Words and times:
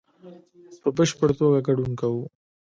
په 0.81 0.89
بشپړ 0.97 1.29
توګه 1.39 1.59
ګډون 1.67 1.91
کوو 2.01 2.23